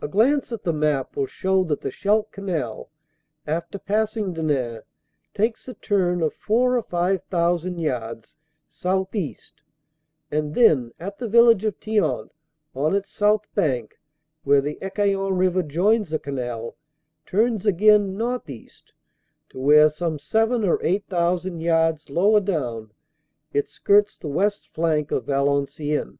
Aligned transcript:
A 0.00 0.06
glance 0.06 0.52
at 0.52 0.62
the 0.62 0.72
map 0.72 1.16
will 1.16 1.26
show 1.26 1.64
that 1.64 1.80
the 1.80 1.90
Scheldt 1.90 2.30
Canal, 2.30 2.90
after 3.48 3.80
passing 3.80 4.32
Denain, 4.32 4.82
takes 5.34 5.66
a 5.66 5.74
turn 5.74 6.22
of 6.22 6.32
four 6.32 6.76
or 6.76 6.82
five 6.84 7.24
thousand 7.24 7.78
yards 7.80 8.36
southeast 8.68 9.64
and 10.30 10.54
then, 10.54 10.92
at 11.00 11.18
the 11.18 11.26
village 11.26 11.64
of 11.64 11.80
Thiant, 11.80 12.30
on 12.76 12.94
its 12.94 13.10
south 13.10 13.52
bank, 13.56 13.98
where 14.44 14.60
the 14.60 14.78
Ecaillon 14.80 15.36
River 15.36 15.64
joins 15.64 16.10
the 16.10 16.20
canal, 16.20 16.76
turns 17.26 17.66
again 17.66 18.16
northeast 18.16 18.92
to 19.48 19.58
where 19.58 19.90
some 19.90 20.16
seven 20.16 20.62
or 20.62 20.78
eight 20.80 21.08
thousand 21.08 21.60
yards 21.60 22.08
lower 22.08 22.38
down 22.40 22.92
it 23.52 23.66
skirts 23.66 24.16
the 24.16 24.28
west 24.28 24.68
flank 24.72 25.10
of 25.10 25.24
Valenciennes. 25.26 26.18